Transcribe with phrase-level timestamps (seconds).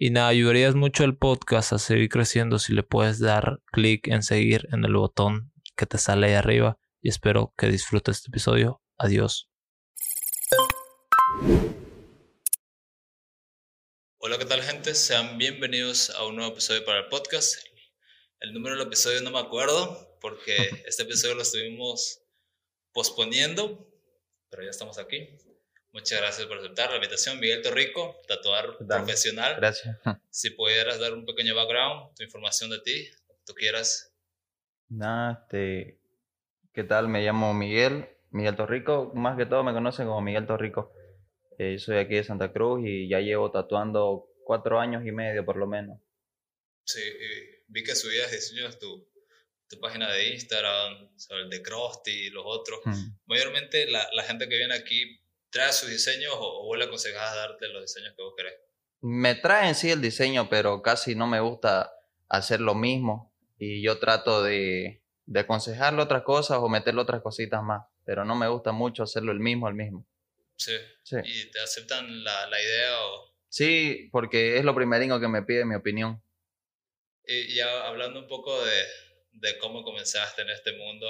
[0.00, 4.22] y nada, ayudarías mucho al podcast a seguir creciendo si le puedes dar clic en
[4.22, 6.78] seguir en el botón que te sale ahí arriba.
[7.02, 8.80] Y espero que disfrutes este episodio.
[8.96, 9.50] Adiós.
[14.18, 14.94] Hola, ¿qué tal gente?
[14.94, 17.56] Sean bienvenidos a un nuevo episodio para el podcast.
[18.38, 20.54] El número del episodio no me acuerdo porque
[20.86, 22.22] este episodio lo estuvimos
[22.92, 23.90] posponiendo,
[24.48, 25.28] pero ya estamos aquí.
[25.92, 29.56] Muchas gracias por aceptar la invitación, Miguel Torrico, tatuador profesional.
[29.56, 29.96] Gracias.
[30.30, 34.14] Si pudieras dar un pequeño background, tu información de ti, lo que tú quieras.
[34.88, 36.00] Nada, este,
[36.72, 37.08] ¿qué tal?
[37.08, 40.92] Me llamo Miguel, Miguel Torrico, más que todo me conocen como Miguel Torrico.
[41.58, 45.56] Eh, soy aquí de Santa Cruz y ya llevo tatuando cuatro años y medio por
[45.56, 45.98] lo menos.
[46.84, 47.02] Sí,
[47.66, 49.10] vi que subías diseños tu,
[49.68, 52.80] tu página de Instagram, sobre el de Krusty y los otros.
[52.84, 53.18] Hmm.
[53.26, 55.20] Mayormente la, la gente que viene aquí
[55.50, 58.54] trae sus diseños o, vos le aconsejás darte los diseños que vos querés?
[59.00, 61.92] Me traen sí el diseño, pero casi no me gusta
[62.28, 67.62] hacer lo mismo y yo trato de, de aconsejarle otras cosas o meterle otras cositas
[67.62, 70.06] más, pero no me gusta mucho hacerlo el mismo, el mismo.
[70.56, 70.76] Sí.
[71.04, 71.16] sí.
[71.24, 73.28] ¿Y te aceptan la, la idea o...?
[73.48, 76.22] Sí, porque es lo primero que me pide mi opinión.
[77.24, 78.84] Y ya hablando un poco de,
[79.32, 81.06] de cómo comenzaste en este mundo,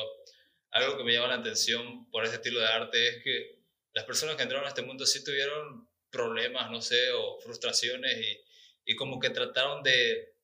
[0.70, 3.57] algo que me llama la atención por ese estilo de arte es que
[3.92, 8.92] las personas que entraron a este mundo sí tuvieron problemas, no sé, o frustraciones y,
[8.92, 10.34] y como que trataron de,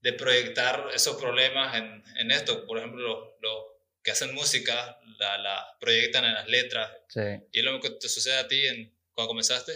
[0.00, 2.66] de, proyectar esos problemas en, en esto.
[2.66, 3.64] Por ejemplo, los,
[4.02, 6.90] que hacen música la, la, proyectan en las letras.
[7.08, 7.20] Sí.
[7.52, 9.72] ¿Y es lo que te sucede a ti en, cuando comenzaste?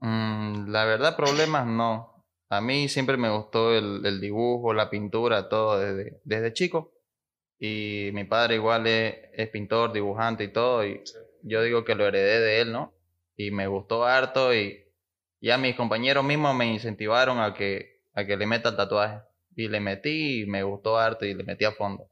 [0.00, 2.26] Mm, la verdad, problemas no.
[2.50, 6.94] A mí siempre me gustó el, el dibujo, la pintura, todo desde, desde chico.
[7.58, 10.86] Y mi padre igual es, es pintor, dibujante y todo.
[10.86, 11.02] Y
[11.42, 12.94] yo digo que lo heredé de él, ¿no?
[13.36, 14.84] Y me gustó harto y
[15.40, 19.20] ya mis compañeros mismos me incentivaron a que, a que le meta el tatuaje.
[19.54, 22.08] Y le metí y me gustó harto y le metí a fondo.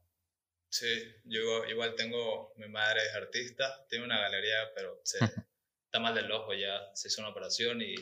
[0.69, 0.87] Sí,
[1.23, 5.17] yo igual tengo, mi madre es artista, tiene una galería, pero se,
[5.85, 7.95] está mal del ojo ya, se hizo una operación y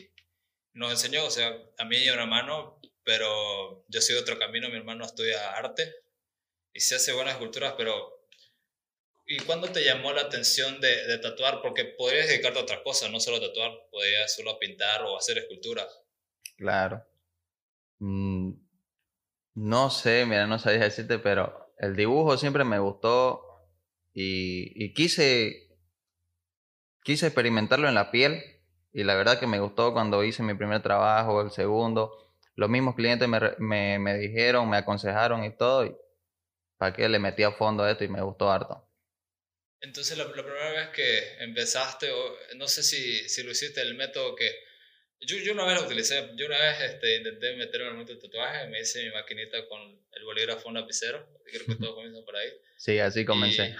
[0.72, 4.68] nos enseñó, o sea, a mí y a un hermano, pero yo sigo otro camino,
[4.68, 5.94] mi hermano estudia arte
[6.72, 8.15] y se hace buenas esculturas, pero
[9.28, 11.60] ¿Y cuándo te llamó la atención de, tatuar?
[11.60, 15.38] Porque podrías dedicarte a otra cosa, no solo a tatuar, podrías solo pintar o hacer
[15.38, 15.84] escultura.
[16.56, 17.04] Claro.
[17.98, 18.52] Mm,
[19.54, 23.42] no sé, mira, no sabía decirte, pero el dibujo siempre me gustó
[24.14, 25.76] y, quise,
[27.02, 28.42] quise experimentarlo en la piel
[28.92, 32.12] y la verdad que me gustó cuando hice mi primer trabajo, el segundo.
[32.54, 35.84] Los mismos clientes me, me, me dijeron, me aconsejaron y todo.
[35.84, 35.96] Y
[36.78, 38.85] para qué le metí a fondo a esto y me gustó harto.
[39.80, 42.10] Entonces, la, primera vez que empezaste,
[42.56, 44.50] no sé si, si lo hiciste el método que...
[45.20, 48.12] Yo, yo una vez lo utilicé, yo una vez este, intenté meterme en el mundo
[48.12, 49.80] del tatuaje, me hice mi maquinita con
[50.12, 52.50] el bolígrafo, un lapicero, creo que todos comienzan por ahí.
[52.76, 53.74] Sí, así comencé.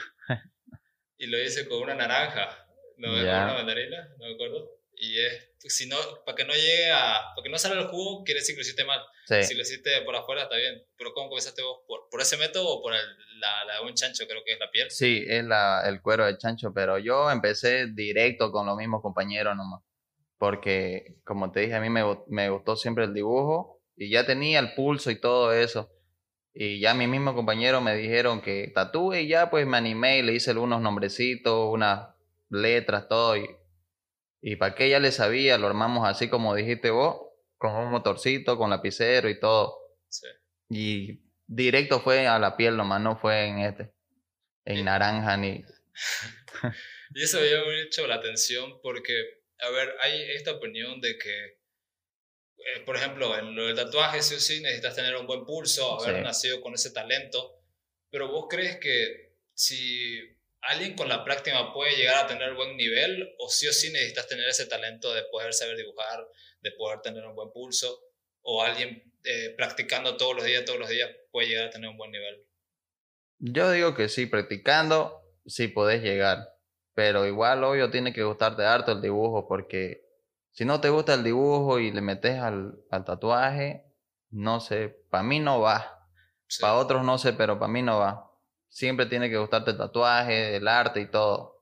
[1.19, 2.66] Y, lo hice con una naranja,
[2.96, 4.75] no, con una mandarina, no me acuerdo.
[4.98, 8.25] Y es, si no, para que no llegue a, para que no salga el jugo,
[8.25, 9.00] quiere decir que lo hiciste mal.
[9.43, 10.82] Si lo hiciste por afuera, está bien.
[10.96, 11.81] Pero ¿cómo comenzaste vos?
[11.87, 13.00] ¿Por, por ese método o por el,
[13.40, 14.90] la, la, un chancho, creo que es la piel?
[14.90, 19.56] Sí, es la, el cuero de chancho, pero yo empecé directo con los mismos compañeros
[19.56, 19.82] nomás.
[20.38, 24.60] Porque, como te dije, a mí me, me gustó siempre el dibujo y ya tenía
[24.60, 25.90] el pulso y todo eso.
[26.58, 30.22] Y ya mis mismos compañeros me dijeron que tatúe y ya pues me animé y
[30.22, 32.08] le hice unos nombrecitos, unas
[32.49, 33.37] letras, todo.
[33.37, 33.46] Y
[34.48, 37.16] y para qué ya le sabía, lo armamos así como dijiste vos,
[37.58, 39.76] con un motorcito, con lapicero y todo.
[40.08, 40.28] Sí.
[40.69, 43.93] Y directo fue a la piel nomás, no fue en este,
[44.64, 45.64] en naranja ni...
[47.16, 49.14] y eso me llama mucho la atención porque,
[49.58, 54.37] a ver, hay esta opinión de que, eh, por ejemplo, en lo del tatuaje sí
[54.37, 57.64] o sí necesitas tener un buen pulso, haber nacido con ese talento,
[58.12, 60.36] pero vos crees que si
[60.66, 64.26] alguien con la práctica puede llegar a tener buen nivel o sí o sí necesitas
[64.26, 66.26] tener ese talento de poder saber dibujar,
[66.60, 68.00] de poder tener un buen pulso
[68.42, 71.96] o alguien eh, practicando todos los días, todos los días puede llegar a tener un
[71.96, 72.46] buen nivel?
[73.38, 76.48] Yo digo que sí, practicando sí podés llegar,
[76.94, 80.04] pero igual obvio tiene que gustarte harto el dibujo porque
[80.52, 83.84] si no te gusta el dibujo y le metes al, al tatuaje,
[84.30, 85.92] no sé, para mí no va.
[86.60, 88.25] Para otros no sé, pero para mí no va
[88.76, 91.56] siempre tiene que gustarte el tatuaje, el arte y todo.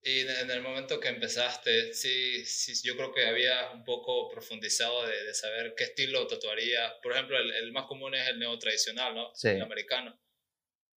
[0.00, 5.04] Y en el momento que empezaste, sí, sí yo creo que había un poco profundizado
[5.06, 7.00] de, saber qué estilo tatuaría.
[7.02, 9.34] Por ejemplo, el, más común es el neo tradicional, ¿no?
[9.34, 9.48] Sí.
[9.48, 10.16] El americano.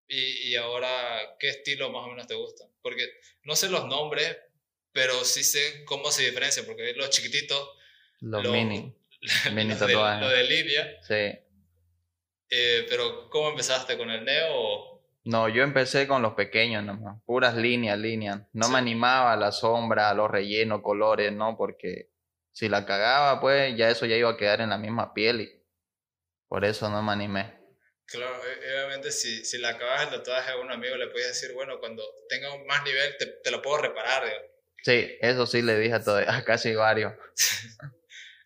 [0.07, 2.65] Y, y, ahora, ¿qué estilo más o menos te gusta?
[2.83, 3.09] Porque
[3.43, 4.37] no sé los nombres,
[4.91, 7.69] pero sí sé cómo se diferencia, porque los chiquititos...
[8.19, 8.95] Los mini.
[9.53, 10.21] mini tatuajes.
[10.21, 11.01] Lo de, línea.
[11.01, 11.39] Sí.
[12.49, 14.96] Eh, pero, ¿cómo empezaste con el neo?
[15.27, 18.43] No, yo empecé con los pequeños nomás, puras líneas, líneas.
[18.53, 22.11] No me animaba a la sombra, a los rellenos, colores, no, porque
[22.53, 25.63] si la cagaba, pues ya eso ya iba a quedar en la misma piel y
[26.47, 27.59] por eso no me animé.
[28.05, 31.53] Claro, e, obviamente si, si la acabas el tatuaje a un amigo le puedes decir,
[31.53, 34.23] bueno, cuando tenga más nivel te, te lo puedo reparar.
[34.81, 37.11] Sí, eso sí le dije a, todo, a casi varios.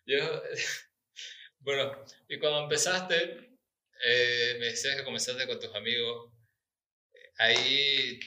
[0.06, 0.18] yo,
[1.60, 3.56] bueno, y cuando empezaste,
[4.04, 6.31] eh, me decías que comenzaste con tus amigos
[7.42, 8.20] ahí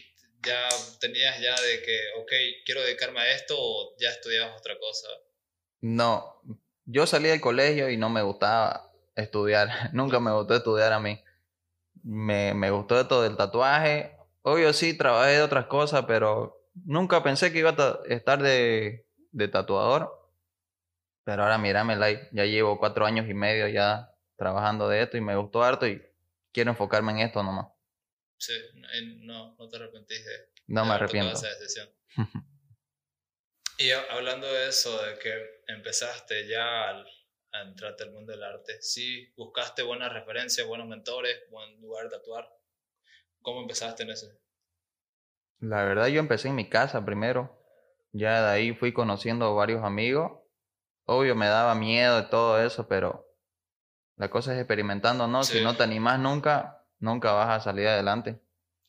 [0.46, 0.70] ya
[1.00, 2.32] tenías ya de que, ok,
[2.66, 5.08] quiero dedicarme a esto o ya estudiabas otra cosa?
[5.82, 6.42] No,
[6.86, 11.22] yo salí del colegio y no me gustaba estudiar, nunca me gustó estudiar a mí.
[12.04, 14.16] Me, me gustó esto del tatuaje.
[14.44, 19.48] Obvio sí, trabajé de otras cosas, pero nunca pensé que iba a estar de, de
[19.48, 20.12] tatuador.
[21.24, 21.98] Pero ahora mírame,
[22.32, 26.00] ya llevo cuatro años y medio ya trabajando de esto y me gustó harto y
[26.52, 27.75] quiero enfocarme en esto nomás.
[28.38, 28.54] Sí,
[29.22, 31.34] no, no te arrepentís de, no me arrepiento.
[31.34, 31.90] esa decisión.
[33.78, 35.34] y hablando de eso, de que
[35.68, 41.80] empezaste ya a entrarte al mundo del arte, sí buscaste buenas referencias, buenos mentores, buen
[41.82, 42.50] lugar de tatuar.
[43.42, 44.28] ¿Cómo empezaste en eso?
[45.60, 47.62] La verdad, yo empecé en mi casa primero.
[48.12, 50.32] Ya de ahí fui conociendo varios amigos.
[51.06, 53.26] Obvio, me daba miedo de todo eso, pero
[54.18, 55.44] la cosa es experimentando, ¿no?
[55.44, 56.75] Si no te animas nunca,
[57.06, 58.40] nunca vas a salir adelante.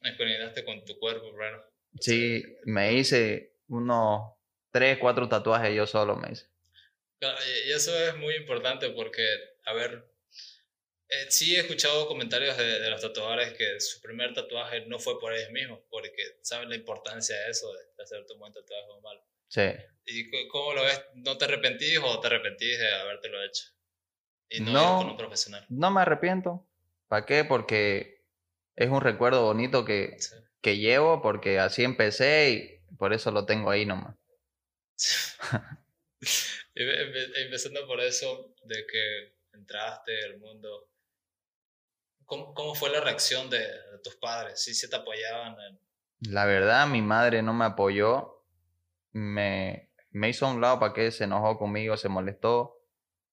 [0.03, 1.63] Experimentaste con tu cuerpo, bueno.
[2.01, 4.33] Sí, me hice unos
[4.71, 6.47] tres, cuatro tatuajes yo solo me hice.
[7.67, 9.27] y eso es muy importante porque,
[9.65, 10.05] a ver,
[11.09, 15.33] eh, sí he escuchado comentarios de, los tatuadores que su primer tatuaje no fue por
[15.33, 19.21] ellos mismos, porque saben la importancia de eso, de, hacer tu buen tatuaje o mal.
[19.49, 19.63] Sí.
[20.07, 21.01] ¿Y cómo lo ves?
[21.15, 23.65] ¿No te arrepentís o te arrepentís de habértelo hecho?
[24.49, 25.65] Y no, no con un profesional.
[25.69, 26.67] No me arrepiento.
[27.09, 27.45] ¿Para qué?
[27.45, 28.25] Porque
[28.75, 30.17] es un recuerdo bonito que,
[30.61, 34.17] que llevo, porque así empecé y por eso lo tengo ahí nomás.
[36.75, 40.91] Empezando por eso, de que entraste al mundo,
[42.25, 43.67] ¿cómo, ¿cómo, fue la reacción de,
[44.03, 44.63] tus padres?
[44.63, 45.57] ¿Sí se te apoyaban?
[46.21, 48.45] La verdad, mi madre no me apoyó,
[49.13, 52.76] me, me hizo a un lado para que se enojó conmigo, se molestó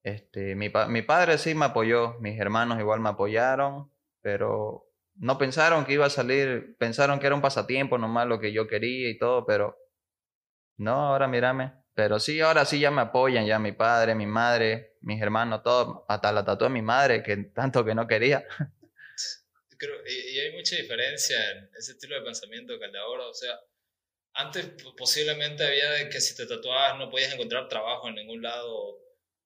[0.04, 3.90] este, mi, mi padre sí me apoyó, mis hermanos igual me apoyaron,
[4.22, 8.52] pero no pensaron que iba a salir, pensaron que era un pasatiempo nomás lo que
[8.52, 9.78] yo quería y todo, pero
[10.78, 11.74] no, ahora mírame.
[11.96, 16.04] Pero sí, ahora sí ya me apoyan, ya mi padre, mi madre, mis hermanos, todos,
[16.08, 18.46] hasta la tatué mi madre, que tanto que no quería.
[20.08, 23.60] y, hay mucha diferencia en ese estilo de pensamiento que el de ahora, o sea,
[24.34, 24.66] antes
[24.98, 29.03] posiblemente había de que si te tatuabas no podías encontrar trabajo en ningún lado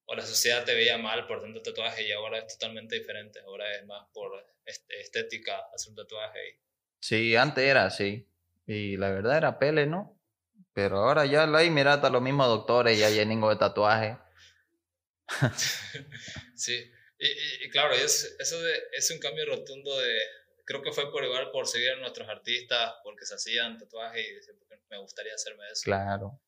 [0.07, 3.39] o la sociedad te veía mal por tanto tatuaje y ahora es totalmente diferente.
[3.41, 4.31] Ahora es más por
[4.65, 6.59] estética hacer un tatuaje.
[6.99, 8.27] Sí, antes era así.
[8.65, 10.17] Y la verdad era pele, ¿no?
[10.73, 14.17] Pero ahora ya hay, mira, hasta los mismos doctores ya llenan de tatuaje.
[16.55, 20.19] sí, y, claro, es, eso de, es un cambio rotundo de,
[20.65, 24.67] creo que fue por igual por seguir a nuestros artistas, porque se hacían tatuajes y
[24.89, 25.81] me gustaría hacerme eso.
[25.83, 26.39] Claro.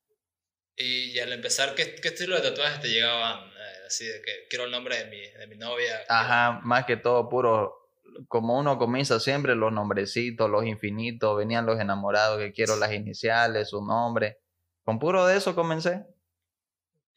[0.81, 3.49] Y, al empezar, ¿qué, ¿qué, estilo de tatuajes te llegaban?
[3.49, 6.05] Eh, así de que quiero el nombre de mi, de mi novia.
[6.07, 7.91] Ajá, más que todo puro,
[8.29, 13.69] como uno comienza siempre, los nombrecitos, los infinitos, venían los enamorados, que quiero las iniciales,
[13.69, 14.39] su nombre.
[14.85, 16.05] Con puro de eso comencé.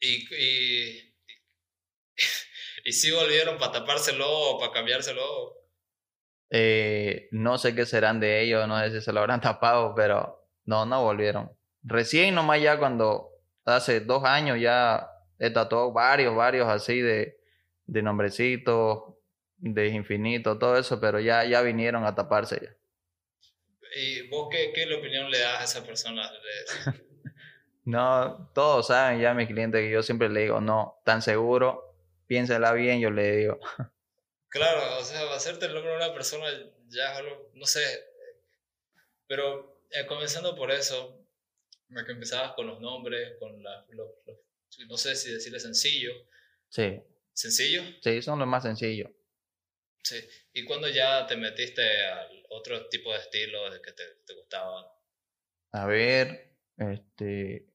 [0.01, 1.15] Y, y,
[2.83, 5.55] y, sí volvieron para tapárselo o para cambiárselo.
[6.49, 10.49] Eh, no sé qué serán de ellos, no sé si se lo habrán tapado, pero
[10.65, 11.49] no, no volvieron.
[11.81, 13.32] Recién nomás ya cuando
[13.65, 17.39] hace dos años ya he tatuado varios, varios así de,
[17.85, 19.15] de nombrecitos,
[19.57, 22.75] de infinito, todo eso, pero ya, ya vinieron a taparse ya.
[23.95, 26.29] ¿Y vos qué, qué opinión le das a esa persona?
[27.85, 31.95] no, todos saben ya mis clientes que yo siempre le digo, no, tan seguro,
[32.27, 33.59] piénsela bien, yo le digo.
[34.49, 36.45] Claro, o sea, hacerte el nombre de una persona
[36.89, 37.19] ya
[37.55, 37.81] no sé,
[39.25, 41.22] pero eh, comenzando por eso,
[42.05, 44.07] que empezabas con los nombres, con la, los,
[44.87, 46.11] no sé si decirle sencillo.
[46.69, 47.01] Sí.
[47.33, 47.81] ¿Sencillo?
[48.01, 49.11] Sí, son los más sencillos.
[50.03, 50.17] Sí.
[50.53, 54.85] ¿Y cuando ya te metiste al otro tipo de estilo de que te, te gustaban?
[55.71, 57.67] A ver, este,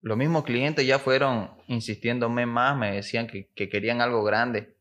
[0.00, 4.76] los mismos clientes ya fueron insistiéndome más, me decían que, que querían algo grande.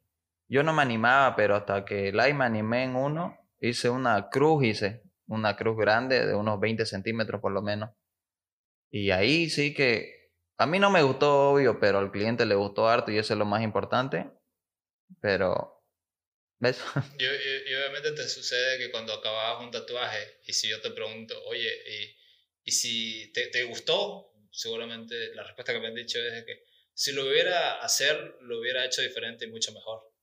[0.48, 4.64] Yo no me animaba, pero hasta que la me animé en uno, hice una cruz,
[4.64, 7.90] hice una cruz grande de unos 20 centímetros por lo menos.
[8.92, 12.88] Y ahí sí que a mí no me gustó, obvio, pero al cliente le gustó
[12.88, 14.30] harto y eso es lo más importante.
[15.22, 15.84] Pero,
[16.60, 16.80] ¿ves?
[17.20, 17.26] Y,
[17.74, 22.18] obviamente te sucede que cuando acabas un tatuaje y si yo te pregunto, oye, y,
[22.64, 26.64] y si te, te, gustó, seguramente la respuesta que me han dicho es que
[26.94, 30.16] si lo hubiera hacer, lo hubiera hecho diferente y mucho mejor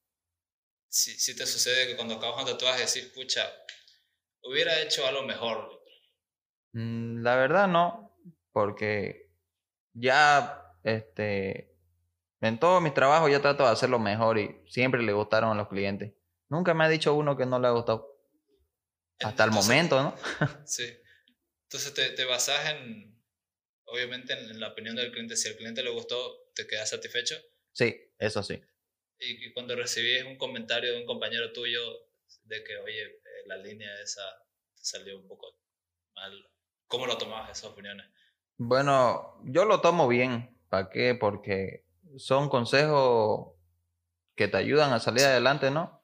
[0.93, 3.51] si, te sucede que cuando acabas un tatuaje decís, pucha,
[4.43, 5.83] hubiera hecho algo mejor.
[6.73, 8.12] Mm, la verdad no,
[8.53, 9.31] porque
[9.93, 11.75] ya este,
[12.41, 15.69] en todos mis trabajos ya trato de hacerlo mejor y siempre le gustaron a los
[15.69, 16.13] clientes.
[16.49, 18.09] Nunca me ha dicho uno que no le ha gustado.
[19.21, 20.17] Hasta el momento, ¿no?
[20.67, 20.85] sí.
[21.65, 23.23] Entonces te, te basas en,
[23.85, 25.37] obviamente, en la opinión del cliente.
[25.37, 27.37] Si al cliente le gustó, ¿te quedas satisfecho?
[27.73, 28.63] Sí, eso sí
[29.23, 31.81] y, cuando recibís un comentario de un compañero tuyo
[32.45, 34.23] de que, oye, eh, la línea esa
[34.75, 35.59] salió un poco
[36.15, 36.51] mal,
[36.87, 38.07] ¿cómo lo tomabas esas opiniones?
[38.65, 40.57] Bueno, yo lo tomo bien.
[40.69, 41.17] ¿Para qué?
[41.17, 41.85] Porque
[42.17, 43.55] son consejos
[44.37, 46.01] que te ayudan a salir adelante, ¿no?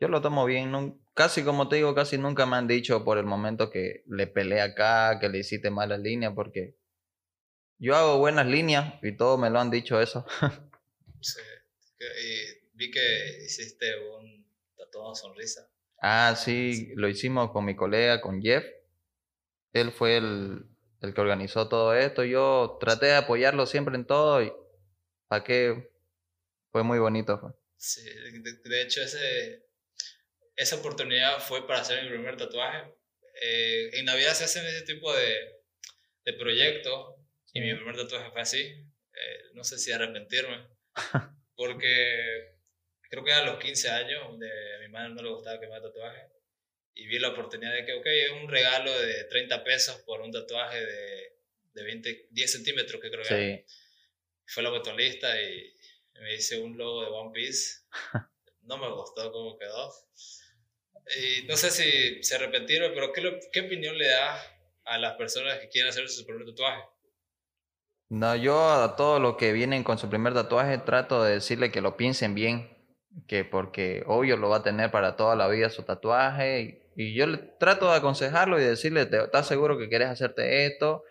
[0.00, 0.98] Yo lo tomo bien.
[1.12, 4.62] casi como te digo, casi nunca me han dicho por el momento que le peleé
[4.62, 6.78] acá, que le hiciste mala línea, porque
[7.78, 10.24] yo hago buenas líneas y todos me lo han dicho eso.
[11.20, 11.40] sí.
[11.98, 15.68] Y vi que hiciste un tatuado sonrisa.
[16.00, 18.64] Ah, sí, lo hicimos con mi colega, con Jeff.
[19.72, 20.66] Él fue el,
[21.00, 22.24] el que organizó todo esto.
[22.24, 24.52] Yo traté de apoyarlo siempre en todo y
[25.28, 25.90] para qué
[26.72, 27.58] fue muy bonito.
[27.76, 28.02] Sí,
[28.64, 29.66] de, hecho ese,
[30.56, 32.92] esa oportunidad fue para hacer mi primer tatuaje.
[33.42, 35.62] Eh, en Navidad se hacen ese tipo de,
[36.24, 37.16] de proyectos
[37.52, 38.60] y mi primer tatuaje fue así.
[38.60, 40.68] Eh, no sé si arrepentirme.
[41.56, 42.56] porque
[43.08, 45.80] creo que a los 15 años, donde a mi madre no le gustaba que me
[45.80, 46.28] tatuaje,
[46.96, 50.32] y vi la oportunidad de que, ok, es un regalo de 30 pesos por un
[50.32, 51.36] tatuaje de,
[51.74, 53.74] de 20, 10 centímetros, que creo que sí.
[54.46, 55.74] Fue la botolista y
[56.20, 57.82] me hice un logo de One Piece.
[58.62, 59.92] No me gustó cómo quedó.
[61.16, 64.42] Y no sé si se arrepentieron, pero ¿qué, ¿qué opinión le da
[64.86, 66.82] a las personas que quieren hacer su primer tatuaje?
[68.08, 71.80] No, yo a todos los que vienen con su primer tatuaje trato de decirle que
[71.80, 72.76] lo piensen bien,
[73.28, 77.26] que porque obvio lo va a tener para toda la vida su tatuaje y, yo
[77.26, 81.04] le trato de aconsejarlo y decirle, ¿estás seguro que quieres hacerte esto?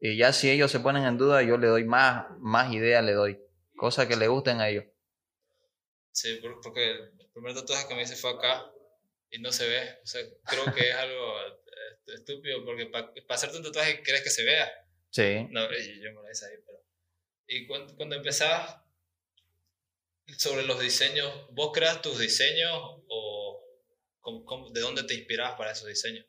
[0.00, 3.12] Y ya si ellos se ponen en duda, yo le doy más, más ideas, le
[3.12, 3.38] doy,
[3.76, 4.84] cosas que le gusten a ellos.
[6.12, 8.70] Sí, porque el primer tatuaje que me hice fue acá
[9.30, 9.98] y no se ve.
[10.02, 14.22] O sea, creo que es algo eh, estúpido porque para, para hacerte un tatuaje quieres
[14.22, 14.70] que se vea.
[15.10, 15.46] Sí.
[15.50, 16.78] No, yo, me lo hice ahí, pero...
[17.46, 18.76] Y cuando, cuando empezabas
[20.38, 23.31] sobre los diseños, ¿vos creas tus diseños o
[24.72, 26.26] de dónde te inspirabas para esos diseños?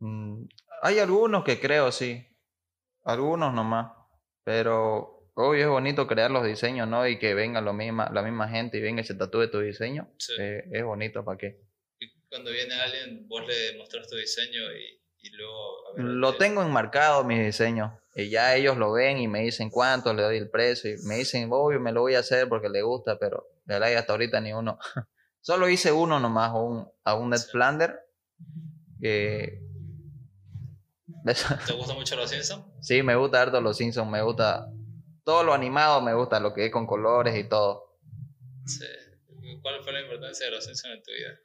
[0.00, 0.44] Mm,
[0.82, 2.26] hay algunos que creo, sí.
[3.04, 3.92] Algunos nomás.
[4.44, 7.06] Pero obvio es bonito crear los diseños, ¿no?
[7.06, 10.12] Y que venga lo misma, la misma gente y venga y se tatúe tu diseño.
[10.18, 10.34] Sí.
[10.38, 11.60] Eh, es bonito, ¿para qué?
[12.00, 14.98] Y cuando viene alguien, vos le mostrás tu diseño y
[15.96, 17.92] lo tengo enmarcado mis diseños.
[18.14, 20.92] Y ya ellos lo ven y me dicen cuánto, le doy el precio.
[20.92, 23.96] Y me dicen, obvio, me lo voy a hacer porque le gusta, pero de verdad
[23.96, 24.78] hasta ahorita ni uno.
[25.40, 27.98] Solo hice uno nomás, un, a un Ned Flander.
[29.00, 29.60] ¿Te
[31.74, 32.64] gustan mucho los Simpsons?
[32.80, 34.66] Sí, me gusta harto los Simpsons, me gusta
[35.24, 37.98] todo lo animado, me gusta lo que es con colores y todo.
[39.62, 41.38] ¿Cuál fue la importancia de los Simpsons en tu vida?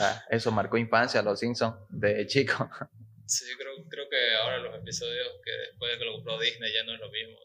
[0.00, 2.68] Ah, eso marcó infancia los Simpsons de chico.
[3.24, 6.70] Sí, yo creo, creo que ahora los episodios que después de que lo compró Disney
[6.70, 7.38] ya no es lo mismo.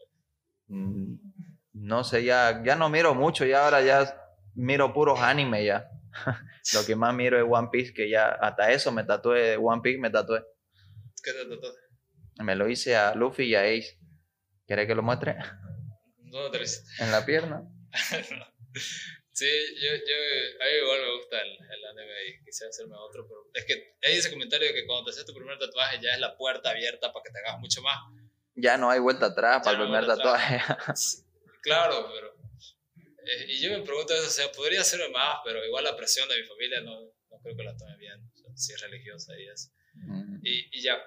[0.66, 1.14] Mm,
[1.72, 4.14] no sé, ya, ya no miro mucho, ya ahora ya
[4.58, 5.88] miro puros anime ya.
[6.74, 9.80] Lo que más miro es One Piece, que ya hasta eso me tatué de One
[9.82, 10.42] Piece, me tatué.
[11.22, 11.80] ¿Qué te tatuaste?
[12.42, 13.98] Me lo hice a Luffy y a Ace.
[14.66, 15.36] ¿Quieres que lo muestre?
[16.18, 17.02] ¿Dónde te lo hiciste?
[17.04, 17.62] En la pierna.
[19.32, 19.46] Sí,
[19.80, 20.16] yo, yo,
[20.60, 23.94] a mí igual me gusta el, el anime y quisiera hacerme otro, pero es que
[24.02, 26.70] hay ese comentario de que cuando te haces tu primer tatuaje ya es la puerta
[26.70, 27.96] abierta para que te hagas mucho más.
[28.56, 30.18] Ya no hay vuelta atrás Ya para el no primer atrás.
[30.18, 30.60] tatuaje.
[31.62, 32.34] Claro, pero...
[33.28, 36.28] eh, y yo me pregunto eso, o sea, podría hacerme más, pero igual la presión
[36.28, 39.38] de mi familia no, no creo que la tome bien, o sea, si es religiosa
[39.38, 39.70] y eso.
[39.94, 40.40] Mm.
[40.42, 40.98] Y, y ya.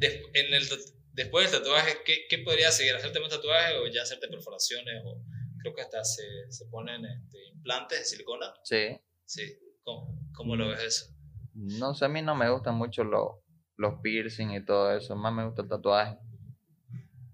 [0.00, 0.68] En el,
[1.12, 2.94] después del tatuaje, ¿qué, ¿qué podría seguir?
[2.94, 5.02] ¿Hacerte más tatuajes o ya hacerte perforaciones?
[5.04, 5.22] O
[5.60, 8.52] creo que hasta se, se ponen este, implantes de silicona.
[8.64, 8.98] Sí.
[9.24, 9.58] Sí.
[9.84, 11.14] ¿Cómo, cómo lo ves eso?
[11.54, 13.38] No sé, a mí no me gustan mucho los,
[13.76, 15.14] los piercing y todo eso.
[15.14, 16.18] Más me gusta el tatuaje.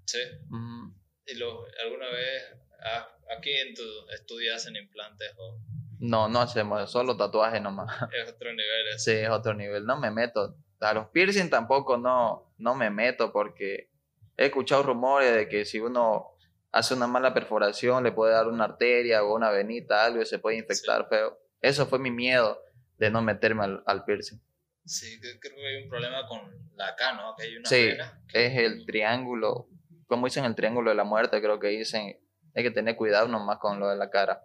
[0.07, 0.21] Sí.
[0.49, 0.95] Mm.
[1.27, 2.43] ¿Y lo, alguna vez
[3.37, 3.83] aquí en tu
[4.15, 5.61] estudio hacen implantes o
[6.01, 7.89] No, no hacemos, solo tatuaje nomás.
[8.13, 8.89] es otro nivel?
[8.89, 8.99] eso?
[8.99, 9.85] Sí, es otro nivel.
[9.85, 10.57] No me meto.
[10.81, 13.91] A los piercing tampoco no, no me meto porque
[14.37, 16.37] he escuchado rumores de que si uno
[16.71, 20.39] hace una mala perforación le puede dar una arteria o una venita, algo y se
[20.39, 21.39] puede infectar feo.
[21.61, 22.63] Eso fue mi miedo
[22.99, 24.39] de no meterme al, al piercing.
[24.85, 26.41] Sí, creo que hay un problema con
[26.75, 27.35] la acá, ¿no?
[27.37, 27.91] Que hay una Sí,
[28.33, 29.69] es el triángulo,
[30.07, 32.19] como dicen el triángulo de la muerte, creo que dicen,
[32.55, 34.43] hay que tener cuidado nomás con lo de la cara.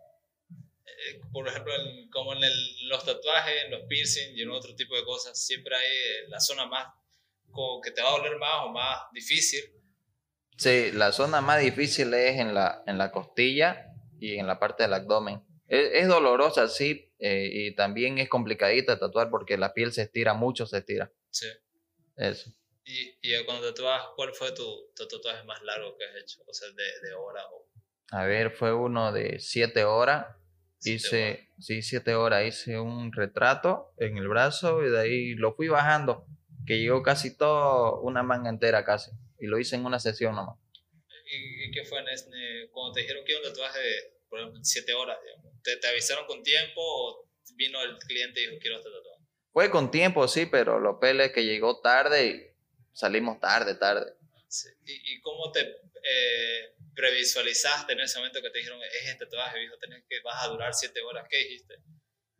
[0.86, 1.74] eh, por ejemplo,
[2.12, 5.76] como en el- los tatuajes, en los piercing y en otro tipo de cosas, siempre
[5.76, 6.88] hay eh, la zona más,
[7.52, 9.64] como que te va a doler más o más difícil.
[10.58, 13.88] Sí, la zona más difícil es en la, en la costilla
[14.20, 15.42] y en la parte del abdomen.
[15.68, 20.34] Es, es dolorosa, sí, eh, y también es complicadita tatuar porque la piel se estira
[20.36, 21.12] mucho, se estira.
[21.32, 21.48] Sí.
[22.16, 22.52] Eso.
[22.86, 26.42] Y, y cuando tatuas, ¿cuál fue tu, tu tatuaje más largo que has hecho?
[26.46, 27.68] O sea, de, de hora o...
[28.14, 30.28] A ver, fue uno de siete horas.
[30.78, 32.46] siete Hice, sí, siete horas.
[32.46, 36.28] Hice un retrato en el brazo y de ahí lo fui bajando,
[36.68, 39.10] que llegó casi todo, una manga entera casi.
[39.40, 40.60] Y lo hice en una sesión nomás.
[41.26, 42.30] ¿Y, y qué fue en ese,
[42.72, 43.96] cuando te dijeron que era un tatuaje de,
[44.30, 45.60] por ejemplo, siete horas, digamos?
[45.64, 49.24] ¿Te, ¿Te avisaron con tiempo o vino el cliente y dijo, quiero este tatuaje?
[49.52, 52.44] Fue con tiempo, sí, pero lo pele es que llegó tarde y
[52.92, 54.14] salimos tarde, tarde.
[54.54, 54.70] Sí.
[54.86, 59.58] ¿Y, y cómo te eh, previsualizaste en ese momento que te dijeron, es este tatuaje,
[59.58, 61.26] viejo, tenés que, vas a durar siete horas?
[61.28, 61.74] ¿Qué dijiste?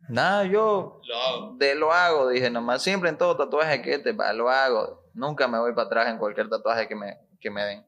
[0.08, 1.56] Nada, yo Lo hago.
[1.58, 5.10] de lo hago, dije nomás, siempre en todo tatuaje que te va, lo hago.
[5.12, 7.86] Nunca me voy para atrás en cualquier tatuaje que me, que me den.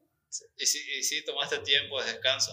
[0.57, 2.51] ¿Y si, y si tomaste tiempo de descanso?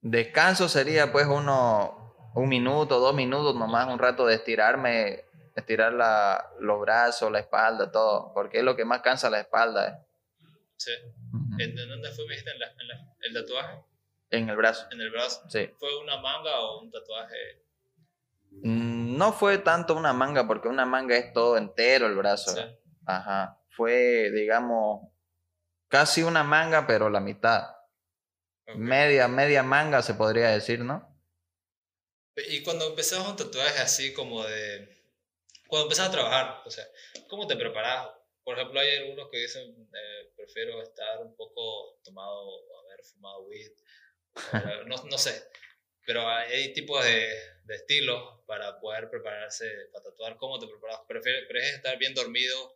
[0.00, 6.50] Descanso sería pues uno, un minuto, dos minutos nomás, un rato de estirarme, estirar la,
[6.58, 9.88] los brazos, la espalda, todo, porque es lo que más cansa la espalda.
[9.88, 10.07] eh.
[10.78, 10.92] Sí.
[11.32, 11.60] Ujú.
[11.60, 13.78] ¿En, en dónde fue, me dijiste, en, la, en la- el tatuaje?
[14.30, 15.42] En el brazo, ¿En el brazo?
[15.50, 15.70] sí.
[15.78, 17.36] ¿Fue una manga o un tatuaje?
[18.62, 22.54] Mm, No fue tanto una manga, porque una manga es todo entero el brazo.
[22.54, 22.60] Sí.
[23.06, 23.58] Ajá.
[23.70, 25.08] Fue, digamos,
[25.88, 27.74] casi una manga, pero la mitad.
[28.76, 31.08] Media, media manga se podría decir, ¿no?
[32.36, 34.94] Y cuando empezás un tatuaje así como de...
[35.66, 36.84] Cuando empezás a trabajar, o sea,
[37.28, 38.08] ¿cómo te preparas?
[38.48, 42.48] Por ejemplo, hay algunos que dicen, eh, prefiero estar un poco tomado
[42.82, 43.72] haber fumado weed.
[44.80, 45.44] o no, no sé.
[46.06, 47.28] Pero hay, tipos de,
[47.64, 50.38] de estilos para poder prepararse para tatuar.
[50.38, 51.00] ¿Cómo te preparas?
[51.06, 52.74] ¿Prefieres, prefieres estar bien dormido,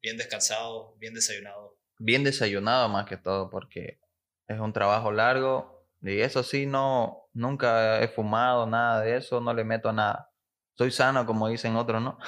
[0.00, 1.76] bien descansado, bien desayunado?
[1.98, 4.00] Bien desayunado más que todo, porque
[4.48, 5.86] es un trabajo largo.
[6.00, 10.32] Y eso sí, no, nunca he fumado nada de eso, no le meto nada.
[10.78, 12.18] Soy sano, como dicen otros, ¿no?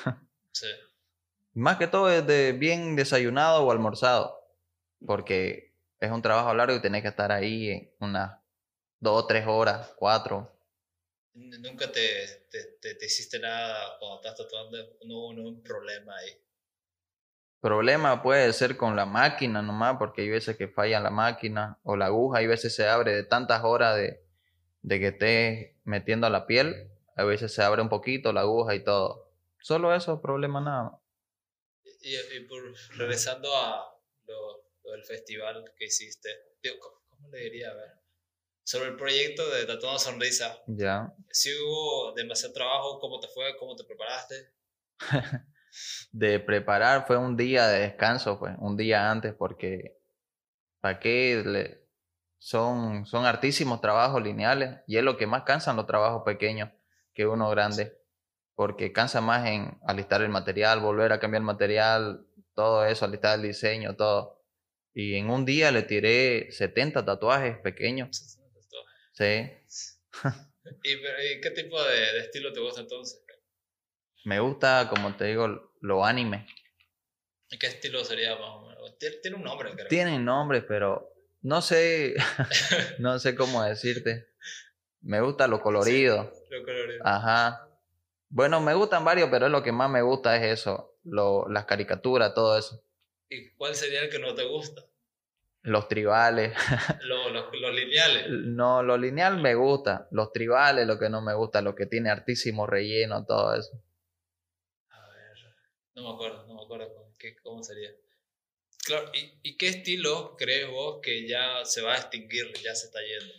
[0.52, 0.66] Sí.
[1.56, 4.38] Más que todo es de bien desayunado o almorzado,
[5.06, 8.38] porque es un trabajo largo y tenés que estar ahí en unas
[9.00, 10.52] dos, tres horas, cuatro.
[11.32, 16.38] Nunca te, te, te, te hiciste nada cuando estás tatuando, no hubo ningún problema ahí.
[17.62, 21.96] Problema puede ser con la máquina nomás, porque hay veces que falla la máquina o
[21.96, 24.22] la aguja, hay veces se abre de tantas horas de,
[24.82, 28.84] de que estés metiendo la piel, a veces se abre un poquito la aguja y
[28.84, 29.30] todo.
[29.58, 31.00] Solo eso, problema nada.
[32.06, 32.62] Y, y por,
[32.96, 33.84] regresando a
[34.26, 36.28] lo, lo del festival que hiciste,
[36.62, 37.70] digo, ¿cómo, cómo le diría?
[37.70, 37.90] A ver.
[38.62, 41.12] Sobre el proyecto de Tatuando Sonrisa, Ya.
[41.30, 43.56] si hubo demasiado trabajo, ¿cómo te fue?
[43.56, 44.52] ¿Cómo te preparaste?
[46.12, 49.98] de preparar fue un día de descanso, pues, un día antes, porque
[50.80, 51.42] ¿para qué?
[51.44, 51.86] Le-
[52.38, 56.70] son, son hartísimos trabajos lineales y es lo que más cansan los trabajos pequeños
[57.14, 57.98] que uno grande,
[58.56, 63.38] porque cansa más en alistar el material, volver a cambiar el material, todo eso, alistar
[63.38, 64.42] el diseño, todo.
[64.94, 68.38] Y en un día le tiré 70 tatuajes pequeños,
[69.12, 69.52] sí.
[70.82, 73.22] ¿Y, pero, ¿y qué tipo de, de estilo te gusta entonces?
[74.24, 76.48] Me gusta, como te digo, lo anime.
[77.50, 78.98] ¿Y qué estilo sería más o menos?
[78.98, 79.86] Tiene, tiene un nombre, creo.
[79.86, 82.16] Tienen nombres, pero no sé,
[82.98, 84.30] no sé cómo decirte.
[85.02, 86.32] Me gusta lo colorido.
[86.50, 87.06] Lo colorido.
[87.06, 87.65] Ajá.
[88.28, 91.64] Bueno, me gustan varios, pero es lo que más me gusta es eso, lo, las
[91.64, 92.82] caricaturas, todo eso.
[93.28, 94.82] ¿Y cuál sería el que no te gusta?
[95.62, 96.52] Los tribales.
[97.02, 98.26] Lo- los, los lineales.
[98.28, 100.06] No, lo lineal me gusta.
[100.12, 103.80] Los tribales, lo que no me gusta, lo que tiene hartísimo relleno, todo eso.
[104.90, 105.54] A ver,
[105.94, 107.90] no me acuerdo, no me acuerdo cómo, qué- cómo sería.
[108.84, 112.86] Claro, ¿y, ¿y qué estilo crees vos que ya se va a extinguir, ya se
[112.86, 113.34] está yendo?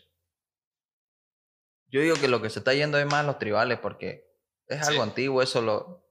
[1.89, 4.26] Yo digo que lo que se está yendo es más los tribales porque
[4.67, 5.09] es algo Sí.
[5.09, 6.03] antiguo, eso lo...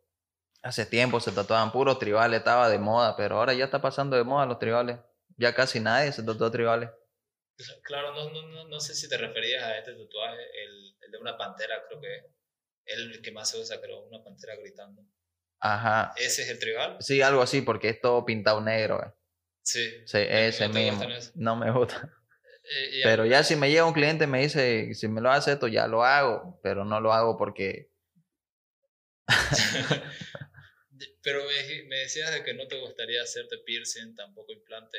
[0.62, 4.24] Hace tiempo se tatuaban puros tribales, estaba de moda, pero ahora ya está pasando de
[4.24, 4.98] moda los tribales.
[5.36, 6.90] Ya casi nadie se tatúa tribales.
[7.84, 11.18] Claro, no, no, no, no sé si te referías a este tatuaje, el, el de
[11.18, 12.16] una pantera, creo que
[12.84, 15.02] es el que más se usa, creo, una pantera gritando.
[15.60, 16.12] Ajá.
[16.16, 16.96] ¿Ese es el tribal?
[17.00, 19.02] Sí, algo así, porque es todo pintado negro.
[19.02, 19.12] eh.
[19.62, 19.88] Sí.
[20.06, 21.04] Sí, ese ¿No te mismo.
[21.34, 22.10] No me gusta.
[22.68, 25.52] Eh, Pero ya si me llega un cliente y me dice, si me lo hace
[25.52, 26.58] esto, ya lo hago.
[26.64, 27.92] Pero no lo hago porque...
[31.22, 31.42] Pero
[31.88, 34.96] me, decías de que no te gustaría hacerte piercing, tampoco implante.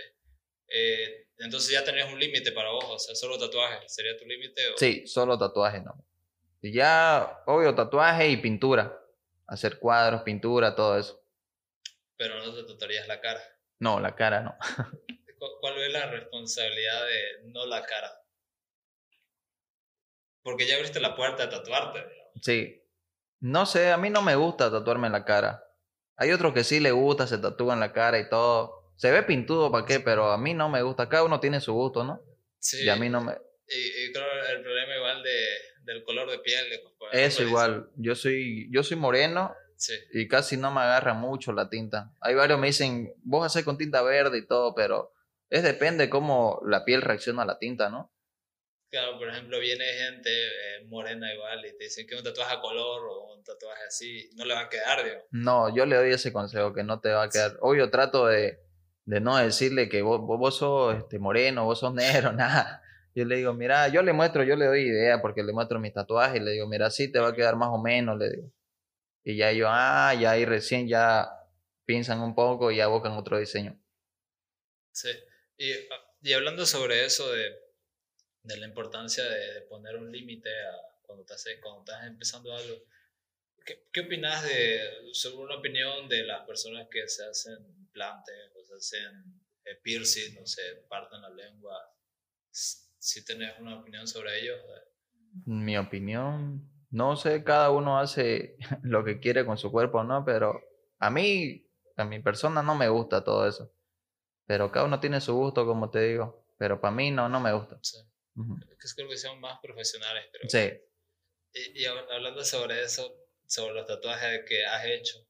[0.68, 3.88] Eh, entonces ya tenés un límite para vos, o sea, solo tatuaje.
[3.88, 4.68] ¿Sería tu límite?
[4.70, 6.06] o- Sí, solo tatuaje, no.
[6.62, 9.00] Y ya, obvio, tatuaje y pintura.
[9.48, 11.24] Hacer cuadros, pintura, todo eso.
[12.18, 13.42] Pero no te tatuarías la cara.
[13.80, 14.58] No, la cara no.
[15.40, 18.12] ¿Cu- ¿Cuál es la responsabilidad de no la cara?
[20.44, 22.00] Porque ya abriste la puerta de tatuarte.
[22.00, 22.32] digamos.
[22.42, 22.84] Sí.
[23.40, 25.64] No sé, a mí no me gusta tatuarme en la cara.
[26.16, 28.92] Hay otros que sí le gusta, se tatúan la cara y todo.
[28.96, 30.00] Se ve pintudo, ¿para qué?
[30.00, 31.08] Pero a mí no me gusta.
[31.08, 32.22] Cada uno tiene su gusto, ¿no?
[32.60, 32.84] Sí.
[32.84, 33.34] Y a mí no me...
[33.68, 35.46] Y, y claro, el problema igual de,
[35.84, 36.66] del color de piel.
[36.70, 36.82] de-
[37.26, 37.90] Eso igual.
[37.98, 39.94] Yo soy, yo soy moreno Sí.
[40.14, 42.12] y casi no me agarra mucho la tinta.
[42.22, 45.14] Hay varios me dicen, vos haces con tinta verde y todo, pero
[45.52, 48.12] es depende cómo la piel reacciona a la tinta, ¿no?
[48.90, 52.62] Claro, por ejemplo, viene gente eh, morena igual y te dicen que un tatuaje a
[52.62, 55.28] color o un tatuaje así no le va a quedar, digo.
[55.32, 57.58] No, yo le doy ese consejo que no te va a quedar.
[57.60, 58.60] Obvio, trato de,
[59.04, 62.82] de no decirle que vos, vos, sos este, moreno, vos sos negro, nada.
[63.14, 65.94] Yo le digo, mira, yo le muestro, yo le doy idea porque le muestro mis
[65.94, 68.54] tatuajes y le digo, mira, sí te va a quedar más o menos, le digo.
[69.26, 71.30] Y ya yo, ah, ya ahí recién ya
[71.84, 73.78] piensan un poco y ya buscan otro diseño.
[74.94, 75.10] Sí.
[75.58, 77.67] Y, ah, y hablando sobre eso de,
[78.48, 82.76] de la importancia de, de poner un límite a cuando estás, cuando estás empezando algo,
[83.66, 88.64] ¿qué, qué opinas de, sobre una opinión de las personas que se hacen implantes o
[88.64, 91.80] se hacen eh, piercing o se parten la lengua?
[92.52, 94.60] Si tenés una opinión sobre ellos.
[95.46, 100.26] Mi opinión, no sé, cada uno hace lo que quiere con su cuerpo, ¿no?
[100.26, 100.62] Pero
[101.00, 103.74] a mí, a mi persona no me gusta todo eso.
[104.46, 106.46] Pero cada uno tiene su gusto, como te digo.
[106.58, 107.78] Pero para mí no, no me gusta.
[107.82, 107.98] sí.
[108.46, 110.50] Que creo que son más profesionales, pero...
[110.50, 110.80] Sí.
[111.54, 113.16] Y, y hab- hablando sobre eso,
[113.48, 115.26] sobre los tatuajes que has hecho,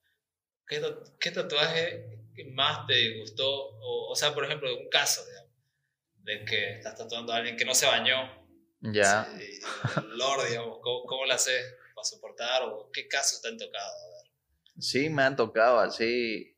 [0.68, 0.82] ¿qué,
[1.20, 2.20] qué tatuaje
[2.54, 3.50] más te gustó?
[3.80, 5.52] O, o sea, por ejemplo, un caso, digamos,
[6.18, 8.46] de que estás tatuando a alguien que no se bañó.
[8.82, 9.26] Ya.
[9.38, 9.60] Sí,
[9.98, 11.64] olor, digamos, ¿cómo, cómo lo haces
[11.96, 12.64] para soportar?
[12.64, 13.90] ¿O qué casos te han tocado?
[13.92, 14.32] A ver.
[14.80, 16.56] Sí, me han tocado así.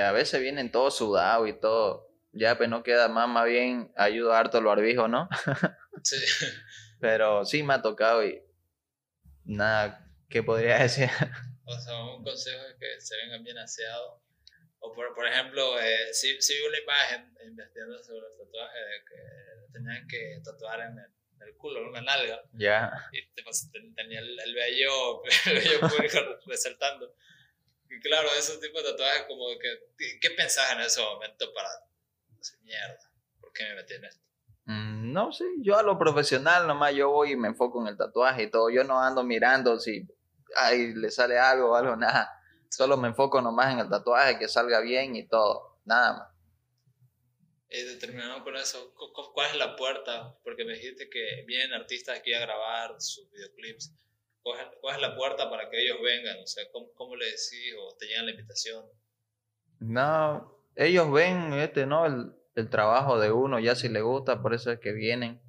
[0.00, 2.05] A veces vienen todos sudados y todo.
[2.38, 5.28] Ya, pues no queda más, más bien ayuda harto lo barbijo, ¿no?
[6.02, 6.16] Sí,
[7.00, 8.40] Pero sí me ha tocado y
[9.44, 11.08] nada, ¿qué podría decir?
[11.64, 14.20] o sea, un consejo es que se vengan bien aseados.
[14.78, 19.04] O por, por ejemplo, eh, sí, sí vi una imagen investigando sobre los tatuajes de
[19.08, 22.42] que tenían que tatuar en el, en el culo, en una nalga.
[22.52, 22.92] ya.
[23.12, 27.14] y te pas- ten- tenía el, el vello, el vello público resaltando.
[27.88, 31.68] Y claro, esos tipos de tatuajes como que, ¿qué- ¿qué pensás en ese momento para
[32.62, 32.98] mierda?
[33.40, 34.24] ¿Por qué me metí en esto?
[34.66, 37.96] Mm, No, sí, yo a lo profesional nomás yo voy y me enfoco en el
[37.96, 38.70] tatuaje y todo.
[38.70, 40.06] Yo no ando mirando si
[40.56, 42.30] ay, le sale algo o algo, nada.
[42.70, 45.78] Solo me enfoco nomás en el tatuaje, que salga bien y todo.
[45.84, 46.28] Nada más.
[47.68, 50.36] Y determinado con eso, cu- cu- ¿cuál es la puerta?
[50.44, 53.92] Porque me dijiste que vienen artistas aquí a grabar sus videoclips.
[54.42, 56.38] ¿Cuál es, cuál es la puerta para que ellos vengan?
[56.42, 58.84] O sea, ¿cómo, cómo le decís o te llegan la invitación?
[59.80, 62.06] No, ellos ven este, ¿no?
[62.06, 65.40] El, el trabajo de uno, ya si le gusta, por eso es que vienen.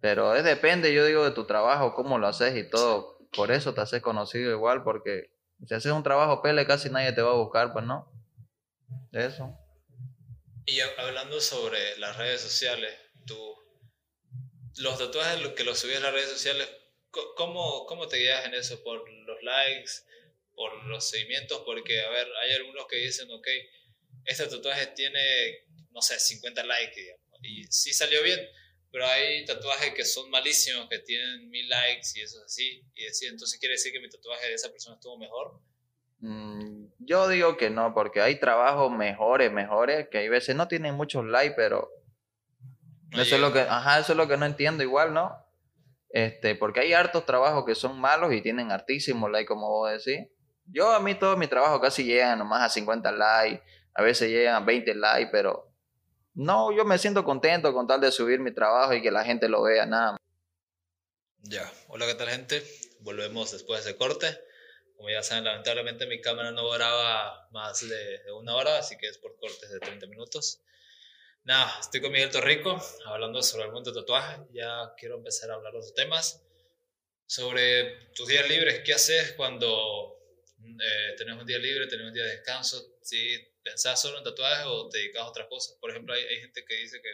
[0.00, 3.18] Pero es depende, yo digo, de tu trabajo, cómo lo haces y todo.
[3.32, 5.30] Por eso te haces conocido igual, porque
[5.66, 8.12] si haces un trabajo pele, casi nadie te va a buscar, pues no.
[9.12, 9.56] Eso.
[10.66, 12.92] Y hab- hablando sobre las redes sociales,
[13.26, 13.36] tú,
[14.78, 16.68] los tatuajes que los subís a las redes sociales,
[17.36, 18.82] ¿cómo, ¿cómo te guías en eso?
[18.82, 19.92] ¿Por los likes?
[20.54, 21.62] ¿Por los seguimientos?
[21.64, 23.46] Porque, a ver, hay algunos que dicen, ok,
[24.24, 25.65] este tatuaje tiene,
[25.96, 28.38] no sé, 50 likes, digamos, y sí salió bien,
[28.92, 33.04] pero hay tatuajes que son malísimos, que tienen mil likes y eso es así, y
[33.04, 35.58] decir, entonces quiere decir que mi tatuaje de esa persona estuvo mejor.
[36.18, 40.94] Mm, yo digo que no, porque hay trabajos mejores, mejores, que hay veces no tienen
[40.94, 41.90] muchos likes, pero
[43.12, 45.34] eso es lo que, ajá, eso es lo que no entiendo igual, ¿no?
[46.10, 50.28] Este, porque hay hartos trabajos que son malos y tienen hartísimos likes, como vos decís.
[50.66, 53.62] Yo a mí todos mis trabajos casi llegan nomás a 50 likes,
[53.94, 55.75] a veces llegan a 20 likes, pero
[56.36, 59.48] no, yo me siento contento con tal de subir mi trabajo y que la gente
[59.48, 60.20] lo vea, nada más.
[61.38, 62.62] Ya, hola, ¿qué tal gente?
[63.00, 64.26] Volvemos después de ese corte.
[64.96, 69.16] Como ya saben, lamentablemente mi cámara no graba más de, una hora, así que es
[69.16, 70.60] por cortes de 30 minutos.
[71.44, 74.42] Nada, estoy con Miguel Torrico hablando sobre el mundo de tatuaje.
[74.52, 76.42] Ya quiero empezar a hablar de los temas.
[77.24, 80.15] Sobre tus días libres, ¿qué haces cuando
[80.80, 82.98] eh, tenés un día libre, tenés un día de descanso?
[83.02, 83.36] ¿Sí?
[83.62, 85.76] ¿Pensás solo en tatuajes o te dedicas a otras cosas?
[85.80, 87.10] Por ejemplo, hay, hay gente que dice que,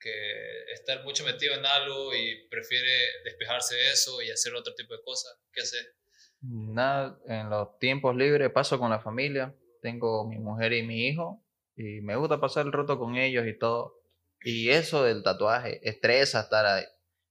[0.00, 4.94] que estar mucho metido en algo y prefiere despejarse de eso y hacer otro tipo
[4.94, 5.36] de cosas.
[5.52, 5.94] ¿Qué haces?
[6.40, 9.54] Nada, en los tiempos libres paso con la familia.
[9.82, 11.44] Tengo mi mujer y mi hijo
[11.76, 14.02] y me gusta pasar el rato con ellos y todo.
[14.42, 16.84] Y eso del tatuaje, estresa estar ahí,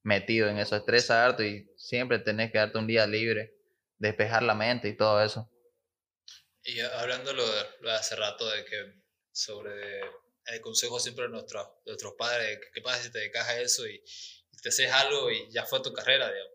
[0.03, 3.56] metido en eso, estresa harto y siempre tenés que darte un día libre,
[3.97, 5.49] despejar la mente y todo eso.
[6.63, 8.93] Y hablando lo de, lo de hace rato de que
[9.31, 10.01] sobre
[10.47, 14.03] el consejo siempre de, nuestros nuestros padres, ¿qué pasa si te dedicas a eso y,
[14.61, 16.53] te haces algo y ya fue tu carrera, digamos?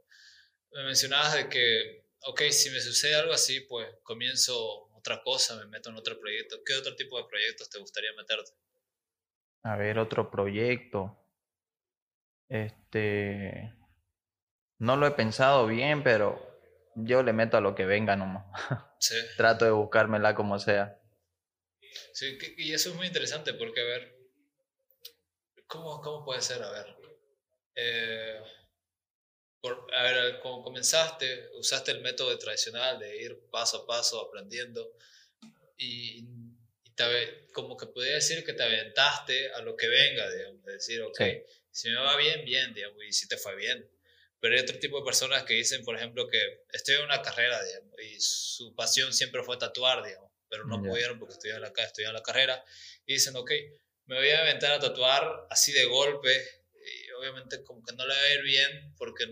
[0.72, 5.66] Me mencionabas de que, ok, si me sucede algo así, pues comienzo otra cosa, me
[5.66, 6.62] meto en otro proyecto.
[6.64, 8.50] ¿Qué otro tipo de proyectos te gustaría meterte?
[9.62, 11.16] A ver, otro proyecto.
[12.48, 13.72] Este.
[14.78, 16.51] No lo he pensado bien, pero
[16.94, 18.44] yo le meto a lo que venga nomás.
[19.02, 19.16] Sí.
[19.36, 20.96] Trato de buscármela como sea.
[22.12, 24.16] Sí, y eso es muy interesante porque, a ver,
[25.66, 26.62] ¿cómo, cómo puede ser?
[26.62, 26.96] A ver,
[27.74, 28.40] eh,
[29.96, 34.96] a ver, como comenzaste, usaste el método tradicional de ir paso a paso aprendiendo
[35.76, 36.24] y,
[37.52, 41.20] como que podría decir que te aventaste a lo que venga, digamos, de decir, ok,
[41.70, 43.90] si me va bien, bien, digamos, y si te fue bien.
[44.42, 47.62] Pero hay otro tipo de personas que dicen, por ejemplo, que estoy en una carrera,
[47.62, 52.14] digamos, y su pasión siempre fue tatuar, digamos, pero no pudieron porque estudiaban la, estudiaban
[52.14, 52.62] la carrera,
[53.06, 53.50] y dicen, ok,
[54.06, 58.14] me voy a aventar a tatuar así de golpe, y obviamente como que no le
[58.14, 59.26] va a ir bien porque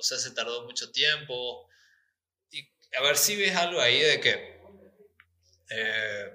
[0.00, 1.68] o sea, se tardó mucho tiempo.
[2.50, 4.60] Y a ver si ves algo ahí de que
[5.70, 6.32] eh,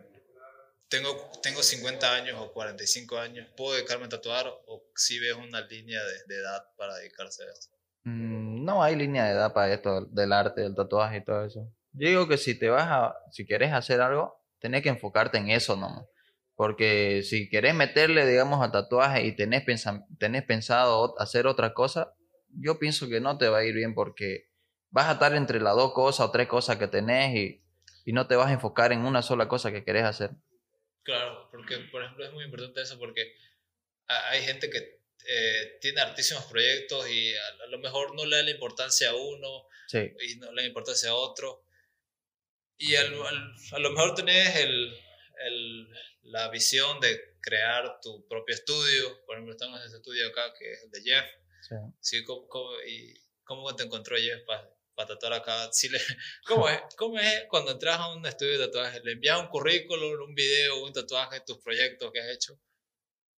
[0.88, 4.48] tengo, tengo 50 años o 45 años, ¿puedo dedicarme a tatuar?
[4.48, 7.75] ¿O si ves una línea de, edad para dedicarse a esto?
[8.06, 11.72] Mm, no hay línea de edad para esto del arte, del tatuaje y todo eso.
[11.94, 15.50] Yo digo que si te vas a, si quieres hacer algo, tenés que enfocarte en
[15.50, 16.06] eso nomás.
[16.56, 19.66] Porque si querés meterle, digamos, a tatuaje y tenés,
[20.18, 22.14] tenés pensado hacer otra cosa,
[22.50, 24.50] yo pienso que no te va a ir bien porque
[24.90, 27.64] vas a estar entre las dos cosas o tres cosas que tenés y,
[28.06, 30.32] y no te vas a enfocar en una sola cosa que querés hacer.
[31.04, 33.34] Claro, porque por ejemplo es muy importante eso porque
[34.08, 38.52] hay gente que eh, tiene altísimos proyectos y a, lo mejor no le da la
[38.52, 41.66] importancia a uno y no le da importancia a otro.
[42.78, 43.14] Y al,
[43.72, 44.94] a lo mejor tenés el,
[45.46, 45.88] el,
[46.24, 49.26] la visión de crear tu propio estudio.
[49.26, 51.26] Por ejemplo, estamos en este estudio acá que es el de Jeff
[52.00, 52.24] Sí.
[52.24, 55.70] ¿cómo, y ¿Cómo te encontró Jeff para tatuar acá?
[55.90, 56.00] le,
[56.48, 59.02] ¿cómo, es, ¿Cómo es cuando entras a un estudio de tatuaje?
[59.04, 62.60] ¿Le envías un currículum, un video, un tatuaje, tus proyectos que has hecho?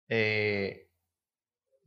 [0.10, 0.87] Eh,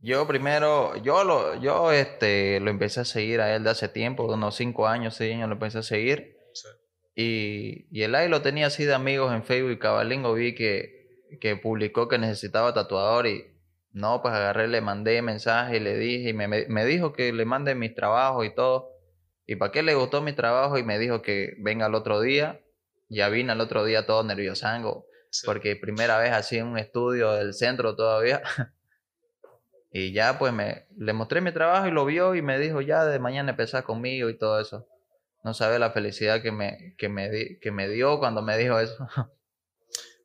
[0.01, 4.25] yo primero, yo lo, yo este, lo empecé a seguir a él de hace tiempo,
[4.25, 6.37] unos 5 años, 6 años lo empecé a seguir.
[7.15, 11.27] Y, y el ahí lo tenía así de amigos en Facebook y Cabalingo vi que,
[11.39, 13.45] que publicó que necesitaba tatuador y
[13.91, 17.75] no, pues agarré, le mandé mensaje, le dije, y me, me dijo que le mande
[17.75, 18.89] mis trabajos y todo.
[19.45, 20.77] ¿Y para qué le gustó mi trabajo?
[20.77, 22.61] Y me dijo que venga el otro día.
[23.09, 25.05] Ya vine el otro día todo nerviosango,
[25.45, 28.41] porque primera vez así en un estudio del centro todavía.
[29.91, 33.05] y ya pues me, le mostré mi trabajo y lo vio y me dijo ya
[33.05, 34.87] de mañana empezar conmigo y todo eso.
[35.43, 39.07] No sabe la felicidad que me, que me, que me dio cuando me dijo eso.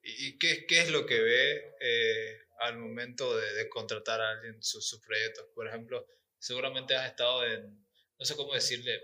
[0.03, 1.75] ¿Y qué, qué es lo que ve?
[1.81, 5.47] Eh al momento de, contratar a alguien sus, sus, proyectos.
[5.55, 6.07] Por ejemplo,
[6.39, 7.87] seguramente has estado en,
[8.19, 9.01] no sé cómo decirle,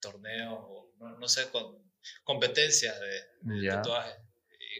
[0.00, 1.92] torneos o no, sé, con,
[2.24, 4.14] competencias de, tatuaje.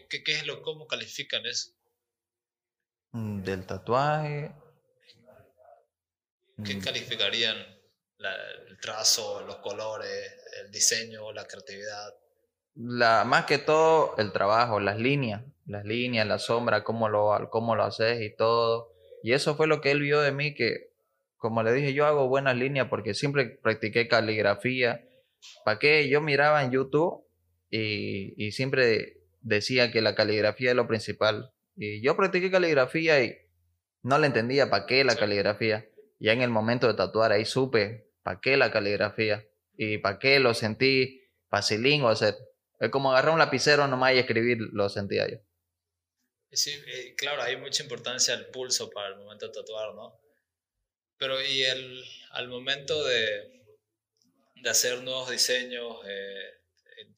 [0.09, 1.71] ¿Qué, ¿Qué, es lo, cómo califican eso?
[3.11, 4.51] Mm, del tatuaje.
[6.63, 6.81] ¿Qué mm.
[6.81, 7.57] calificarían
[8.19, 12.13] el trazo, los colores, el diseño, la creatividad.
[12.75, 17.75] La, más que todo el trabajo, las líneas, las líneas, la sombra, cómo lo, cómo
[17.75, 18.93] lo haces y todo.
[19.23, 20.91] Y eso fue lo que él vio de mí, que
[21.37, 25.05] como le dije, yo hago buenas líneas porque siempre practiqué caligrafía.
[25.63, 26.09] ¿Para qué?
[26.09, 27.25] Yo miraba en YouTube
[27.69, 31.53] y, y siempre decía que la caligrafía es lo principal.
[31.81, 33.37] Y yo practiqué caligrafía y
[34.03, 35.89] no le entendía para qué la caligrafía.
[36.19, 40.41] Ya en el momento de tatuar ahí supe para qué la caligrafía y para qué
[40.41, 42.35] lo sentí facilín o hacer.
[42.81, 45.37] Es como agarrar un lapicero nomás y escribir, lo sentía yo.
[46.51, 50.19] Sí, eh, claro, hay mucha importancia el pulso para el momento de tatuar, ¿no?
[51.17, 53.77] Pero y el, al momento de,
[54.55, 56.58] de hacer nuevos diseños, eh,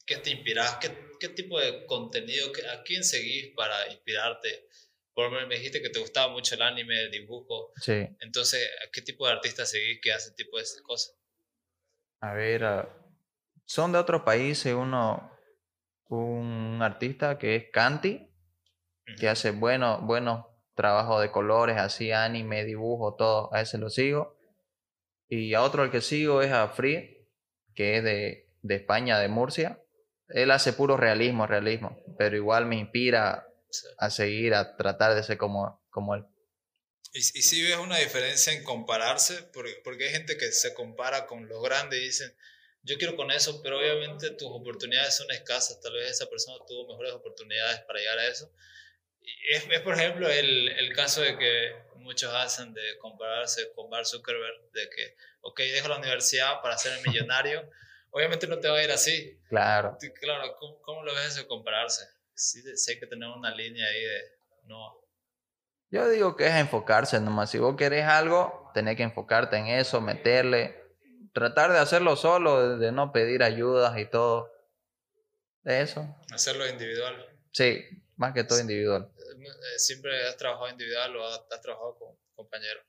[0.06, 0.76] ¿qué te inspiras?
[0.80, 4.68] ¿Qué, ¿Qué, tipo de contenido, a quién seguís para inspirarte?
[5.14, 7.72] Por ejemplo, me dijiste que te gustaba mucho el anime, el dibujo.
[7.76, 8.06] Sí.
[8.20, 11.16] Entonces, ¿qué tipo de artistas seguís que hace tipo de cosas?
[12.20, 12.88] A ver, ah,
[13.66, 14.74] son de otros países.
[14.74, 15.30] Uno,
[16.08, 18.30] un artista que es Kanti,
[19.18, 23.52] que hace buenos bueno trabajos de colores, así anime, dibujo, todo.
[23.52, 24.38] A ese lo sigo.
[25.28, 27.28] Y a otro al que sigo es a Free,
[27.74, 29.82] que es de, de España, de Murcia.
[30.28, 33.46] Él hace puro realismo, realismo, pero igual me inspira
[33.98, 36.24] a seguir, a tratar de ser como, como él.
[37.12, 39.42] ¿Y, y si ves una diferencia en compararse?
[39.52, 42.34] Porque, porque hay gente que se compara con los grandes y dicen,
[42.82, 46.88] yo quiero con eso, pero obviamente tus oportunidades son escasas, tal vez esa persona tuvo
[46.88, 48.52] mejores oportunidades para llegar a eso.
[49.20, 53.88] Y es, es, por ejemplo, el, el, caso de que muchos hacen de compararse con
[53.88, 57.70] Mark Zuckerberg, de que, ok, dejo la universidad para ser el millonario,
[58.12, 59.40] obviamente no te va a ir así.
[59.48, 59.98] Claro.
[60.20, 62.04] Claro, ¿cómo, cómo lo ves eso compararse?
[62.34, 64.22] sí, sé que tener una línea ahí de
[64.64, 65.00] no.
[65.90, 67.50] Yo digo que es enfocarse nomás.
[67.50, 70.80] Si vos querés algo, tenés que enfocarte en eso, meterle,
[71.34, 74.50] tratar de hacerlo solo, de no pedir ayudas y todo.
[75.62, 76.16] De eso.
[76.32, 77.28] Hacerlo individual.
[77.52, 77.84] Sí,
[78.16, 79.12] más que todo individual.
[79.18, 82.84] Eh, ¿Siempre has trabajado individual o has, trabajado con compañeros?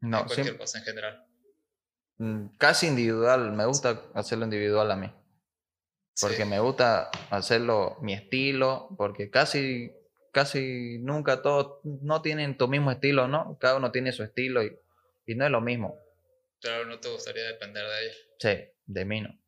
[0.00, 1.27] No, en cualquier cosa en general.
[2.18, 5.12] Mm, casi individual, me gusta hacerlo individual a mí
[6.20, 9.92] porque me gusta hacerlo mi estilo, porque casi,
[10.32, 13.56] casi nunca todos no tienen tu mismo estilo, ¿no?
[13.60, 14.76] Cada uno tiene su estilo y,
[15.26, 15.98] y no es lo mismo.
[16.60, 18.16] Claro, no te gustaría depender de ellos.
[18.38, 19.40] Sí, de mí no.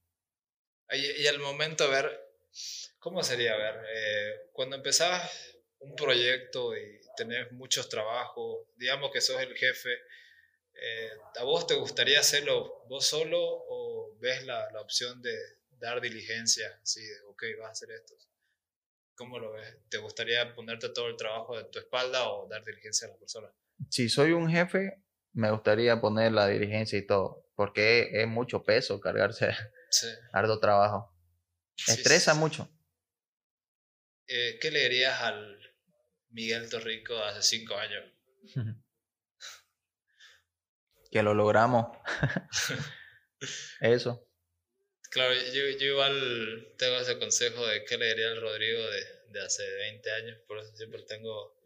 [0.93, 2.21] Y, y al momento, a ver,
[2.99, 3.55] ¿cómo sería?
[3.55, 9.57] A ver, eh, cuando empezás un proyecto y tenés muchos trabajos, digamos que sos el
[9.57, 9.91] jefe,
[10.81, 15.37] eh, ¿a vos te gustaría hacerlo vos solo o ves la, la opción de,
[15.81, 18.15] dar diligencia, así de, ok, vas a hacer esto.
[19.15, 19.77] ¿Cómo lo ves?
[19.89, 23.53] ¿Te gustaría ponerte todo el trabajo de tu espalda o dar diligencia a la persona?
[23.89, 29.01] Si soy un jefe, me gustaría poner la diligencia y todo, porque es, mucho peso
[29.01, 29.51] cargarse
[29.91, 30.07] sí.
[30.33, 31.15] arduo trabajo.
[31.87, 32.71] Estresa mucho.
[34.27, 35.59] Eh, ¿Qué le dirías al
[36.29, 38.05] Miguel Torrico hace cinco años?
[41.11, 41.97] que lo logramos.
[43.81, 44.27] Eso.
[45.11, 49.41] Claro, yo, yo, igual tengo ese consejo de qué le diría al Rodrigo de, de
[49.41, 51.61] hace 20 años, por eso siempre tengo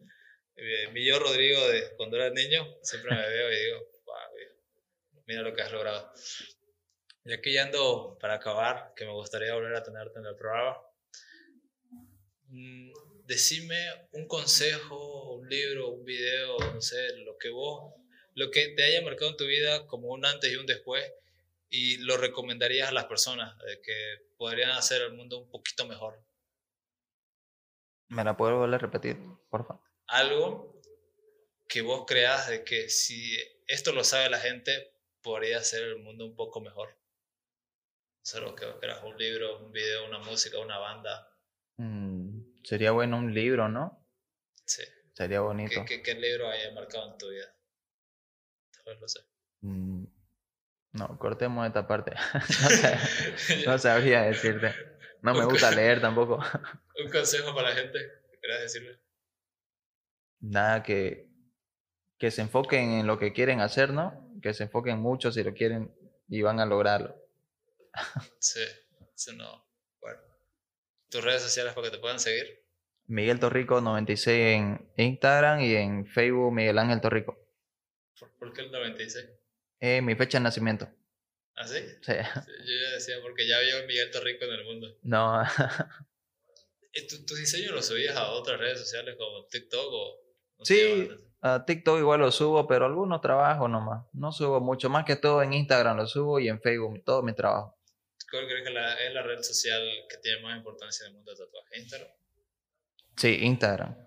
[0.55, 4.15] eh, mi yo Rodrigo de cuando era niño, siempre me veo y digo, wow,
[5.27, 6.11] mira lo que has logrado.
[7.25, 10.77] Y aquí ya ando para acabar, que me gustaría volver a tenerte en el programa.
[12.47, 12.91] Mm,
[13.25, 17.93] decime un consejo, un libro, un video, no sé, lo que vos,
[18.35, 21.03] lo que te haya marcado en tu vida como un antes y un después
[21.69, 26.21] y lo recomendarías a las personas de que podrían hacer el mundo un poquito mejor?
[28.09, 29.17] ¿Me la puedo volver a repetir,
[29.49, 29.83] por favor?
[30.07, 30.79] Algo
[31.67, 36.25] que vos creas de que si esto lo sabe la gente, podría hacer el mundo
[36.25, 36.95] un poco mejor.
[38.33, 41.31] O lo que creas, un libro, un video, una música, una banda.
[41.77, 44.03] Mm, sería bueno un libro, ¿no?
[44.65, 44.83] Sí.
[45.13, 45.83] Sería bonito.
[45.87, 47.54] ¿Qué, qué, libro haya marcado en tu vida?
[48.85, 49.19] Lo sé.
[49.61, 50.05] Mm,
[50.93, 52.13] no, cortemos esta parte.
[53.65, 54.73] no, sabría decirte.
[55.21, 56.37] No me gusta leer tampoco.
[57.03, 57.99] Un consejo para la gente,
[58.39, 58.99] ¿quieres decirle?
[60.39, 61.27] Nada, que,
[62.17, 64.31] que se enfoquen en lo que quieren hacer, ¿no?
[64.41, 65.93] Que se enfoquen mucho si lo quieren
[66.27, 67.15] y van a lograrlo.
[68.39, 68.61] sí,
[69.15, 69.65] eso no.
[69.99, 70.21] Bueno.
[71.09, 72.63] ¿Tus redes sociales para que te puedan seguir?
[73.07, 77.44] Miguel Torrico 96 en Instagram y en Facebook Miguel Ángel Torrico.
[78.19, 79.25] ¿Por, ¿por qué el 96?
[79.79, 80.87] Eh, mi fecha de nacimiento.
[81.55, 81.77] ¿Ah, sí?
[82.01, 82.13] Sí.
[82.13, 84.97] Yo ya decía, porque ya había un Miguel Torrico en el mundo.
[85.03, 85.41] No.
[87.09, 90.19] ¿Tus tu diseños los subías a otras redes sociales como TikTok o...?
[90.63, 91.09] sí,
[91.41, 94.05] A TikTok igual lo subo, pero algunos trabajos nomás.
[94.13, 97.33] No subo mucho, más que todo en Instagram lo subo y en Facebook, todo mi
[97.33, 97.77] trabajo.
[98.31, 101.31] ¿Cuál crees que la, es la red social que tiene más importancia en el mundo
[101.33, 101.79] del tatuaje?
[101.79, 102.09] ¿Instagram?
[103.17, 104.04] Sí, Instagram.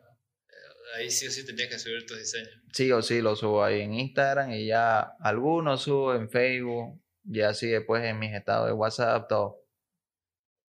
[0.96, 2.50] Ahí sí o sí tendrías que subir tus diseños.
[2.72, 7.40] Sí o sí lo subo ahí en Instagram y ya algunos subo en Facebook y
[7.42, 9.64] así después en mis estados de WhatsApp, todo.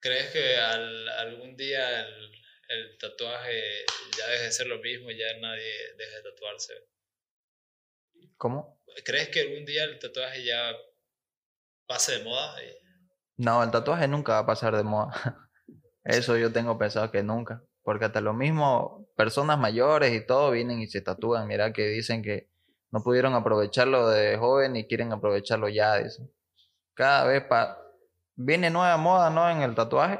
[0.01, 2.32] ¿Crees que algún día el,
[2.70, 3.86] el, tatuaje
[4.17, 6.74] ya deje de ser lo mismo y ya nadie deje de tatuarse?
[8.38, 8.82] ¿Cómo?
[9.03, 10.76] ¿Crees que algún día el tatuaje ya
[11.86, 12.55] pase de moda?
[13.38, 15.11] No, el tatuaje nunca va a pasar de moda.
[16.03, 17.63] Eso yo tengo pensado que nunca.
[17.84, 21.47] Porque hasta lo mismo, personas mayores y todo vienen y se tatúan.
[21.47, 22.49] Mira que dicen que
[22.91, 25.97] no pudieron aprovecharlo de joven y quieren aprovecharlo ya.
[25.97, 26.32] Dicen.
[26.93, 27.82] Cada vez pa
[28.36, 29.49] viene nueva moda, ¿no?
[29.49, 30.19] En el tatuaje.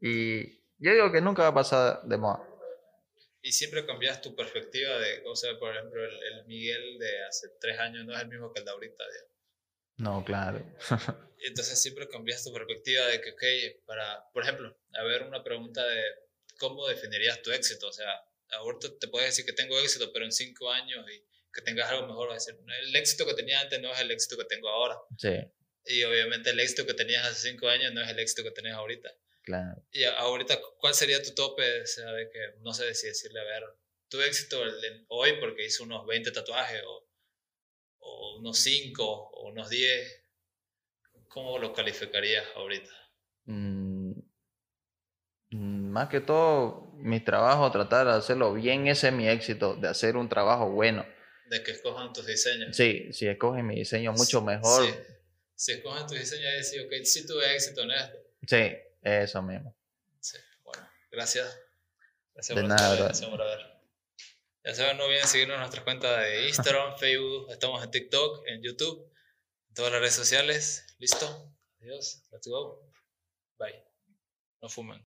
[0.00, 2.44] Y yo digo que nunca va a pasar de moda.
[3.40, 7.78] Y siempre cambias tu perspectiva de, o sea, por ejemplo, el, Miguel de hace tres
[7.78, 9.04] años no es el mismo que el de ahorita,
[9.98, 10.60] No, claro.
[11.46, 15.86] Entonces siempre cambias tu perspectiva de que, ok, para, por ejemplo, a ver una pregunta
[15.86, 16.02] de
[16.58, 17.88] cómo definirías tu éxito.
[17.88, 21.62] O sea, ahorita te puedes decir que tengo éxito, pero en cinco años y que
[21.62, 24.36] tengas algo mejor, va a decir, el éxito que tenía antes no es el éxito
[24.36, 24.96] que tengo ahora.
[25.16, 25.34] Sí.
[25.86, 28.74] Y obviamente el éxito que tenías hace cinco años no es el éxito que tenés
[28.74, 29.10] ahorita.
[29.42, 29.82] Claro.
[29.90, 31.80] Y ahorita, ¿cuál sería tu tope?
[31.80, 33.64] O sea, de que no sé si decirle, a ver,
[34.08, 34.62] tu éxito
[35.08, 37.08] hoy porque hizo unos 20 tatuajes o,
[38.00, 40.24] o unos 5 o unos 10,
[41.28, 42.90] ¿cómo lo calificarías ahorita?
[43.46, 43.97] Mm,
[45.98, 50.16] más que todo, mi trabajo, tratar de hacerlo bien, ese es mi éxito, de hacer
[50.16, 51.04] un trabajo bueno.
[51.46, 52.76] De que escojan tus diseños.
[52.76, 54.86] Sí, si escogen mi diseño mucho mejor.
[54.86, 54.94] Sí.
[55.56, 58.16] Si escogen tus diseños decir, ok, sí tuve éxito en esto.
[58.46, 59.76] Sí, eso mismo.
[60.20, 61.60] Sí, bueno, gracias.
[62.32, 63.40] Gracias de por nada, gracias por
[64.64, 68.62] Ya saben, no olviden seguirnos en nuestras cuentas de Instagram, Facebook, estamos en TikTok, en
[68.62, 69.12] YouTube,
[69.68, 70.86] en todas las redes sociales.
[70.98, 71.26] ¿Listo?
[71.80, 72.22] Adiós.
[72.30, 72.88] Let's go.
[73.58, 73.82] Bye.
[74.62, 75.04] No fumen.